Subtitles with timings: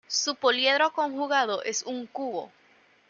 [0.07, 2.51] Su poliedro conjugado es un cubo.